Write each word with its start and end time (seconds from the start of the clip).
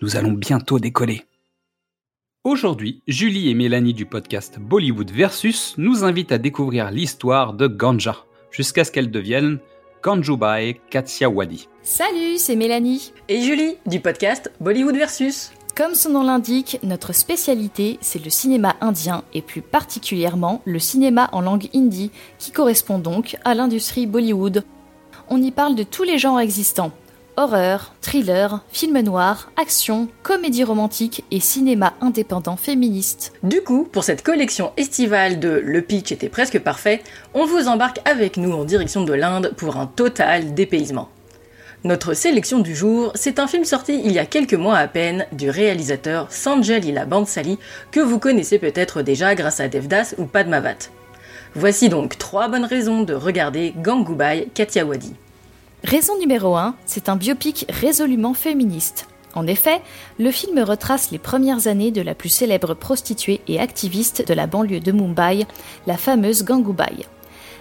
nous 0.00 0.16
allons 0.16 0.32
bientôt 0.32 0.78
décoller. 0.78 1.24
Aujourd'hui, 2.44 3.02
Julie 3.08 3.50
et 3.50 3.54
Mélanie 3.54 3.94
du 3.94 4.06
podcast 4.06 4.58
Bollywood 4.58 5.10
Versus 5.10 5.74
nous 5.76 6.04
invitent 6.04 6.32
à 6.32 6.38
découvrir 6.38 6.90
l'histoire 6.90 7.52
de 7.52 7.66
Ganja, 7.66 8.24
jusqu'à 8.50 8.84
ce 8.84 8.92
qu'elle 8.92 9.10
devienne 9.10 9.58
Ganjubai 10.02 10.80
Kathiawadi. 10.90 11.68
Salut, 11.82 12.38
c'est 12.38 12.54
Mélanie. 12.54 13.12
Et 13.28 13.40
Julie 13.40 13.74
du 13.86 14.00
podcast 14.00 14.52
Bollywood 14.60 14.96
Versus. 14.96 15.50
Comme 15.76 15.94
son 15.94 16.10
nom 16.10 16.22
l'indique, 16.22 16.78
notre 16.82 17.12
spécialité, 17.12 17.98
c'est 18.00 18.24
le 18.24 18.30
cinéma 18.30 18.76
indien 18.80 19.24
et 19.34 19.42
plus 19.42 19.62
particulièrement 19.62 20.62
le 20.64 20.78
cinéma 20.78 21.28
en 21.32 21.40
langue 21.40 21.68
hindi, 21.74 22.10
qui 22.38 22.52
correspond 22.52 22.98
donc 22.98 23.36
à 23.44 23.54
l'industrie 23.54 24.06
Bollywood. 24.06 24.64
On 25.28 25.42
y 25.42 25.50
parle 25.50 25.74
de 25.74 25.82
tous 25.82 26.04
les 26.04 26.18
genres 26.18 26.40
existants, 26.40 26.92
horreur, 27.38 27.94
thriller, 28.00 28.64
film 28.72 28.98
noir, 28.98 29.52
action, 29.56 30.08
comédie 30.24 30.64
romantique 30.64 31.24
et 31.30 31.38
cinéma 31.38 31.94
indépendant 32.00 32.56
féministe. 32.56 33.32
Du 33.44 33.62
coup, 33.62 33.88
pour 33.90 34.02
cette 34.02 34.24
collection 34.24 34.72
estivale 34.76 35.38
de 35.38 35.62
Le 35.64 35.80
pitch 35.80 36.10
était 36.10 36.28
presque 36.28 36.58
parfait, 36.58 37.00
on 37.34 37.46
vous 37.46 37.68
embarque 37.68 38.00
avec 38.04 38.38
nous 38.38 38.52
en 38.52 38.64
direction 38.64 39.04
de 39.04 39.12
l'Inde 39.12 39.54
pour 39.56 39.76
un 39.76 39.86
total 39.86 40.52
dépaysement. 40.52 41.10
Notre 41.84 42.12
sélection 42.12 42.58
du 42.58 42.74
jour, 42.74 43.12
c'est 43.14 43.38
un 43.38 43.46
film 43.46 43.64
sorti 43.64 44.02
il 44.04 44.10
y 44.10 44.18
a 44.18 44.26
quelques 44.26 44.54
mois 44.54 44.76
à 44.76 44.88
peine 44.88 45.24
du 45.30 45.48
réalisateur 45.48 46.26
Sanjay 46.32 46.80
Lila 46.80 47.04
Bansali 47.04 47.56
que 47.92 48.00
vous 48.00 48.18
connaissez 48.18 48.58
peut-être 48.58 49.02
déjà 49.02 49.36
grâce 49.36 49.60
à 49.60 49.68
Devdas 49.68 50.14
ou 50.18 50.24
Padmavat. 50.24 50.90
Voici 51.54 51.88
donc 51.88 52.18
trois 52.18 52.48
bonnes 52.48 52.64
raisons 52.64 53.02
de 53.02 53.14
regarder 53.14 53.74
Gangubai 53.76 54.48
Kathiawadi. 54.54 55.14
Raison 55.84 56.18
numéro 56.18 56.56
1, 56.56 56.74
c'est 56.86 57.08
un 57.08 57.14
biopic 57.14 57.64
résolument 57.68 58.34
féministe. 58.34 59.06
En 59.34 59.46
effet, 59.46 59.80
le 60.18 60.32
film 60.32 60.58
retrace 60.58 61.12
les 61.12 61.18
premières 61.18 61.68
années 61.68 61.92
de 61.92 62.02
la 62.02 62.16
plus 62.16 62.30
célèbre 62.30 62.74
prostituée 62.74 63.40
et 63.46 63.60
activiste 63.60 64.26
de 64.26 64.34
la 64.34 64.48
banlieue 64.48 64.80
de 64.80 64.90
Mumbai, 64.90 65.46
la 65.86 65.96
fameuse 65.96 66.44
Gangubai. 66.44 67.06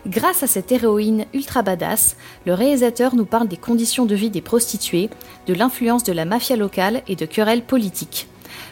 Grâce 0.07 0.41
à 0.41 0.47
cette 0.47 0.71
héroïne 0.71 1.25
ultra 1.35 1.61
badass, 1.61 2.17
le 2.47 2.55
réalisateur 2.55 3.13
nous 3.13 3.25
parle 3.25 3.47
des 3.47 3.55
conditions 3.55 4.05
de 4.05 4.15
vie 4.15 4.31
des 4.31 4.41
prostituées, 4.41 5.11
de 5.45 5.53
l'influence 5.53 6.03
de 6.03 6.13
la 6.13 6.25
mafia 6.25 6.55
locale 6.55 7.03
et 7.07 7.15
de 7.15 7.25
querelles 7.27 7.65
politiques. 7.65 8.27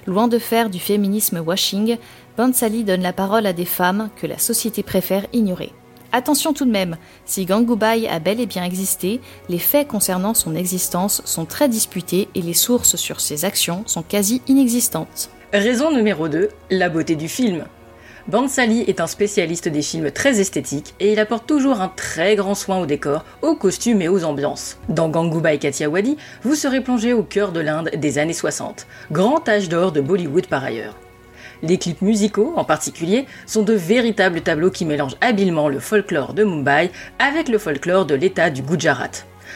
Loin 0.07 0.27
de 0.27 0.39
faire 0.39 0.71
du 0.71 0.79
féminisme 0.79 1.37
washing, 1.37 1.97
Bansali 2.35 2.83
donne 2.83 3.03
la 3.03 3.13
parole 3.13 3.45
à 3.45 3.53
des 3.53 3.65
femmes 3.65 4.09
que 4.15 4.25
la 4.25 4.39
société 4.39 4.81
préfère 4.81 5.27
ignorer. 5.33 5.71
Attention 6.15 6.53
tout 6.53 6.63
de 6.63 6.71
même, 6.71 6.95
si 7.25 7.43
Gangubai 7.43 8.07
a 8.07 8.19
bel 8.19 8.39
et 8.39 8.45
bien 8.45 8.63
existé, 8.63 9.19
les 9.49 9.59
faits 9.59 9.89
concernant 9.89 10.33
son 10.33 10.55
existence 10.55 11.21
sont 11.25 11.43
très 11.43 11.67
disputés 11.67 12.29
et 12.35 12.41
les 12.41 12.53
sources 12.53 12.95
sur 12.95 13.19
ses 13.19 13.43
actions 13.43 13.83
sont 13.85 14.01
quasi 14.01 14.41
inexistantes. 14.47 15.29
Raison 15.51 15.91
numéro 15.91 16.29
2, 16.29 16.47
la 16.71 16.87
beauté 16.87 17.17
du 17.17 17.27
film. 17.27 17.65
Bansali 18.29 18.83
est 18.87 19.01
un 19.01 19.07
spécialiste 19.07 19.67
des 19.67 19.81
films 19.81 20.09
très 20.09 20.39
esthétiques 20.39 20.93
et 21.01 21.11
il 21.11 21.19
apporte 21.19 21.47
toujours 21.47 21.81
un 21.81 21.89
très 21.89 22.37
grand 22.37 22.55
soin 22.55 22.77
au 22.77 22.85
décor, 22.85 23.25
aux 23.41 23.55
costumes 23.55 24.01
et 24.01 24.07
aux 24.07 24.23
ambiances. 24.23 24.77
Dans 24.87 25.09
Gangubai 25.09 25.57
Kathiawadi, 25.57 26.15
vous 26.43 26.55
serez 26.55 26.79
plongé 26.79 27.11
au 27.11 27.23
cœur 27.23 27.51
de 27.51 27.59
l'Inde 27.59 27.91
des 27.93 28.19
années 28.19 28.31
60, 28.31 28.87
grand 29.11 29.49
âge 29.49 29.67
d'or 29.67 29.91
de 29.91 29.99
Bollywood 29.99 30.47
par 30.47 30.63
ailleurs. 30.63 30.95
Les 31.63 31.77
clips 31.77 32.01
musicaux, 32.01 32.53
en 32.55 32.63
particulier, 32.63 33.25
sont 33.45 33.63
de 33.63 33.73
véritables 33.73 34.41
tableaux 34.41 34.71
qui 34.71 34.85
mélangent 34.85 35.17
habilement 35.21 35.69
le 35.69 35.79
folklore 35.79 36.33
de 36.33 36.43
Mumbai 36.43 36.91
avec 37.19 37.49
le 37.49 37.57
folklore 37.57 38.05
de 38.05 38.15
l'État 38.15 38.49
du 38.49 38.61
Gujarat. 38.61 39.11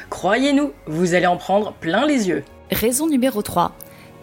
Croyez-nous, 0.10 0.72
vous 0.88 1.14
allez 1.14 1.28
en 1.28 1.38
prendre 1.38 1.74
plein 1.74 2.06
les 2.06 2.28
yeux. 2.28 2.44
Raison 2.72 3.08
numéro 3.08 3.42
3. 3.42 3.74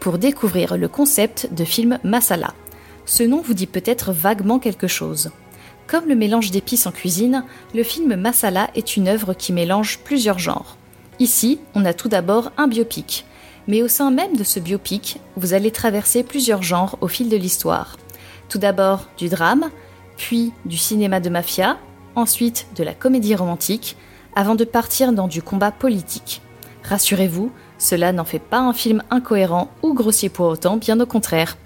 Pour 0.01 0.19
découvrir 0.19 0.77
le 0.77 0.89
concept 0.89 1.49
de 1.53 1.65
film 1.65 1.99
masala. 2.05 2.55
Ce 3.05 3.23
nom 3.23 3.41
vous 3.41 3.55
dit 3.55 3.67
peut-être 3.67 4.13
vaguement 4.13 4.59
quelque 4.59 4.89
chose. 4.89 5.31
Comme 5.87 6.09
le 6.09 6.17
mélange 6.17 6.51
d'épices 6.51 6.87
en 6.87 6.91
cuisine, 6.91 7.45
le 7.73 7.85
film 7.85 8.17
Masala 8.17 8.69
est 8.75 8.97
une 8.97 9.07
œuvre 9.07 9.35
qui 9.35 9.53
mélange 9.53 10.01
plusieurs 10.01 10.41
genres. 10.41 10.77
Ici, 11.21 11.61
on 11.77 11.85
a 11.85 11.95
tout 11.95 12.09
d'abord 12.09 12.51
un 12.57 12.67
biopic, 12.67 13.25
mais 13.69 13.82
au 13.82 13.88
sein 13.88 14.10
même 14.10 14.37
de 14.37 14.44
ce 14.44 14.60
biopic, 14.60 15.21
vous 15.37 15.54
allez 15.54 15.71
traverser 15.71 16.22
plusieurs 16.22 16.62
genres 16.62 16.99
au 17.00 17.09
fil 17.09 17.28
de 17.28 17.37
l'histoire. 17.37 17.97
Tout 18.49 18.59
d'abord 18.59 19.09
du 19.19 19.28
drame, 19.28 19.71
puis 20.16 20.53
du 20.65 20.77
cinéma 20.77 21.21
de 21.21 21.28
mafia, 21.28 21.78
ensuite 22.15 22.66
de 22.77 22.84
la 22.84 22.94
comédie 22.94 23.34
romantique, 23.34 23.97
avant 24.34 24.54
de 24.54 24.65
partir 24.65 25.12
dans 25.12 25.28
du 25.28 25.43
combat 25.43 25.72
politique. 25.72 26.43
Rassurez-vous, 26.84 27.50
cela 27.78 28.12
n'en 28.12 28.25
fait 28.25 28.38
pas 28.38 28.59
un 28.59 28.72
film 28.72 29.03
incohérent 29.10 29.71
ou 29.83 29.94
grossier 29.94 30.28
pour 30.28 30.47
autant, 30.47 30.77
bien 30.77 31.00
au 31.00 31.06
contraire. 31.06 31.56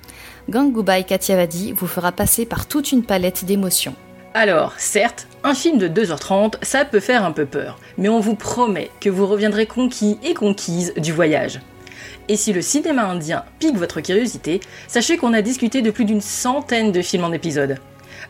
Gangubai 0.49 1.05
Kathiawadi 1.05 1.73
vous 1.73 1.87
fera 1.87 2.13
passer 2.13 2.47
par 2.47 2.67
toute 2.67 2.93
une 2.93 3.05
palette 3.05 3.45
d'émotions. 3.45 3.95
Alors, 4.33 4.75
certes, 4.79 5.27
un 5.43 5.55
film 5.55 5.79
de 5.79 5.89
2h30, 5.89 6.55
ça 6.63 6.85
peut 6.85 7.01
faire 7.01 7.25
un 7.25 7.33
peu 7.33 7.47
peur, 7.47 7.79
mais 7.99 8.09
on 8.09 8.21
vous 8.21 8.37
promet 8.37 8.91
que 9.01 9.11
vous 9.11 9.27
reviendrez 9.27 9.67
conquis 9.67 10.19
et 10.23 10.35
conquise 10.35 10.95
du 10.97 11.13
voyage. 11.13 11.61
Et 12.29 12.37
si 12.37 12.53
le 12.53 12.63
cinéma 12.63 13.05
indien 13.05 13.45
pique 13.59 13.77
votre 13.77 14.01
curiosité, 14.01 14.61
sachez 14.89 15.17
qu'on 15.17 15.33
a 15.33 15.43
discuté 15.43 15.83
de 15.83 15.91
plus 15.91 16.05
d'une 16.05 16.21
centaine 16.21 16.93
de 16.93 17.03
films 17.03 17.25
en 17.25 17.33
épisode. 17.33 17.79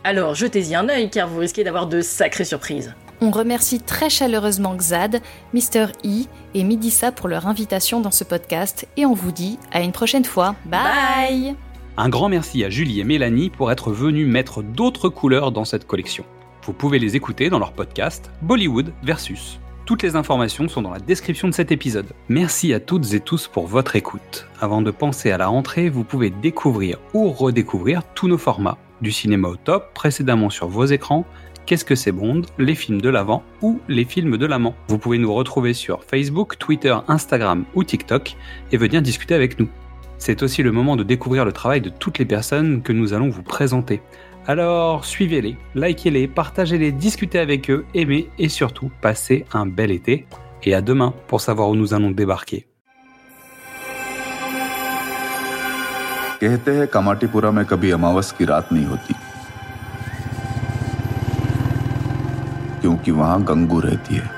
Alors 0.03 0.35
jetez-y 0.35 0.75
un 0.75 0.89
œil 0.89 1.09
car 1.09 1.27
vous 1.27 1.39
risquez 1.39 1.63
d'avoir 1.63 1.87
de 1.87 2.01
sacrées 2.01 2.45
surprises. 2.45 2.93
On 3.23 3.29
remercie 3.29 3.79
très 3.79 4.09
chaleureusement 4.09 4.75
Xad, 4.75 5.21
Mr. 5.53 5.87
E 6.03 6.25
et 6.55 6.63
Midissa 6.63 7.11
pour 7.11 7.27
leur 7.27 7.45
invitation 7.45 8.01
dans 8.01 8.09
ce 8.09 8.23
podcast 8.23 8.87
et 8.97 9.05
on 9.05 9.13
vous 9.13 9.31
dit 9.31 9.59
à 9.71 9.81
une 9.81 9.91
prochaine 9.91 10.25
fois. 10.25 10.55
Bye. 10.65 11.55
Un 11.97 12.09
grand 12.09 12.29
merci 12.29 12.63
à 12.63 12.69
Julie 12.69 12.99
et 12.99 13.03
Mélanie 13.03 13.51
pour 13.51 13.71
être 13.71 13.91
venus 13.91 14.27
mettre 14.27 14.63
d'autres 14.63 15.09
couleurs 15.09 15.51
dans 15.51 15.65
cette 15.65 15.85
collection. 15.85 16.25
Vous 16.63 16.73
pouvez 16.73 16.97
les 16.97 17.15
écouter 17.15 17.49
dans 17.49 17.59
leur 17.59 17.73
podcast 17.73 18.31
Bollywood 18.41 18.91
versus. 19.03 19.59
Toutes 19.91 20.03
les 20.03 20.15
informations 20.15 20.69
sont 20.69 20.81
dans 20.81 20.93
la 20.93 21.01
description 21.01 21.49
de 21.49 21.53
cet 21.53 21.69
épisode. 21.69 22.05
Merci 22.29 22.73
à 22.73 22.79
toutes 22.79 23.13
et 23.13 23.19
tous 23.19 23.49
pour 23.49 23.67
votre 23.67 23.97
écoute. 23.97 24.47
Avant 24.61 24.81
de 24.81 24.89
penser 24.89 25.31
à 25.31 25.37
la 25.37 25.47
rentrée, 25.47 25.89
vous 25.89 26.05
pouvez 26.05 26.29
découvrir 26.29 26.97
ou 27.13 27.29
redécouvrir 27.29 28.01
tous 28.15 28.29
nos 28.29 28.37
formats. 28.37 28.77
Du 29.01 29.11
cinéma 29.11 29.49
au 29.49 29.57
top, 29.57 29.93
précédemment 29.93 30.49
sur 30.49 30.69
vos 30.69 30.85
écrans, 30.85 31.25
Qu'est-ce 31.65 31.83
que 31.83 31.95
c'est 31.95 32.13
Bond, 32.13 32.43
les 32.57 32.73
films 32.73 33.01
de 33.01 33.09
l'avant 33.09 33.43
ou 33.61 33.81
les 33.89 34.05
films 34.05 34.37
de 34.37 34.45
l'amant. 34.45 34.75
Vous 34.87 34.97
pouvez 34.97 35.17
nous 35.17 35.33
retrouver 35.33 35.73
sur 35.73 36.05
Facebook, 36.05 36.57
Twitter, 36.57 36.95
Instagram 37.09 37.65
ou 37.75 37.83
TikTok 37.83 38.37
et 38.71 38.77
venir 38.77 39.01
discuter 39.01 39.35
avec 39.35 39.59
nous. 39.59 39.67
C'est 40.19 40.41
aussi 40.41 40.63
le 40.63 40.71
moment 40.71 40.95
de 40.95 41.03
découvrir 41.03 41.43
le 41.43 41.51
travail 41.51 41.81
de 41.81 41.89
toutes 41.89 42.17
les 42.17 42.25
personnes 42.25 42.81
que 42.81 42.93
nous 42.93 43.11
allons 43.11 43.29
vous 43.29 43.43
présenter. 43.43 44.01
Alors 44.46 45.04
suivez-les, 45.04 45.56
likez-les, 45.74 46.28
partagez-les, 46.28 46.92
discutez 46.92 47.40
avec 47.40 47.68
eux, 47.68 47.84
aimez 47.94 48.28
et 48.38 48.48
surtout 48.48 48.90
passez 49.00 49.44
un 49.52 49.66
bel 49.66 49.90
été. 49.90 50.26
Et 50.62 50.74
à 50.74 50.80
demain 50.80 51.14
pour 51.26 51.40
savoir 51.40 51.68
où 51.68 51.76
nous 51.76 51.94
allons 51.94 52.10
débarquer. 52.10 52.66
कहते 56.40 56.70
हैं 56.70 56.86
कमाटीपुरा 56.86 57.50
में 57.50 57.64
कभी 57.64 57.90
अमावस 57.90 58.32
की 58.38 58.44
रात 58.44 58.72
नहीं 58.72 58.86
होती 58.86 59.14
क्योंकि 62.80 63.10
वहां 63.10 63.38
गंगू 63.48 63.80
रहती 63.80 64.14
है 64.14 64.30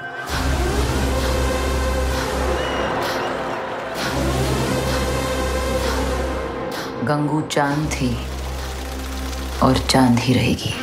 गंगू 7.04 7.40
चांद 7.40 7.86
थी 7.90 8.14
और 9.63 9.77
चाँद 9.89 10.19
ही 10.19 10.33
रहेगी। 10.33 10.73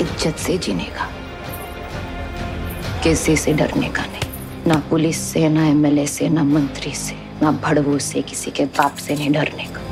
इज़्ज़त 0.00 0.38
से 0.38 0.56
जीने 0.58 0.84
का 0.84 1.08
किसी 3.02 3.36
से 3.36 3.52
डरने 3.52 3.88
का 3.88 4.02
नहीं। 4.02 4.66
ना 4.66 4.82
पुलिस 4.90 5.18
से, 5.32 5.48
ना 5.48 5.66
एमएलए 5.66 6.06
से, 6.06 6.28
ना 6.28 6.44
मंत्री 6.44 6.92
से, 6.94 7.16
ना 7.42 7.50
भड़वू 7.64 7.98
से, 7.98 8.22
किसी 8.22 8.50
के 8.50 8.64
बाप 8.78 8.96
से 8.96 9.14
नहीं 9.14 9.30
डरने 9.32 9.66
का। 9.74 9.82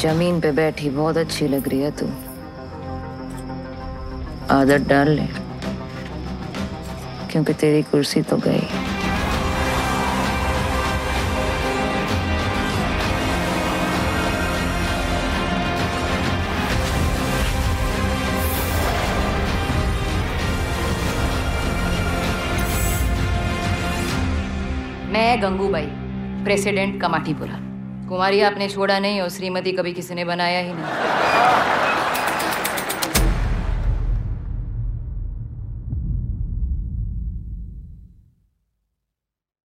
ज़मीन 0.00 0.40
पे 0.40 0.52
बैठी 0.52 0.90
बहुत 0.90 1.16
अच्छी 1.16 1.48
लग 1.48 1.68
रही 1.68 1.80
है 1.80 1.90
तू। 1.90 2.06
आदत 4.52 4.82
डाल 4.88 5.08
ले, 5.08 5.26
क्योंकि 7.30 7.52
तेरी 7.52 7.82
कुर्सी 7.82 8.22
तो 8.22 8.36
गई। 8.36 8.66
मैं 25.12 25.42
गंगूबाई 25.42 25.86
प्रेसिडेंट 26.44 27.00
कमाठीपुरा। 27.02 27.58
कुमारी 28.08 28.40
आपने 28.42 28.68
छोड़ा 28.68 28.98
नहीं 28.98 29.20
और 29.20 29.28
श्रीमती 29.30 29.72
कभी 29.72 29.92
किसी 29.92 30.14
ने 30.14 30.24
बनाया 30.24 30.60
ही 30.60 30.72
नहीं। 30.72 31.10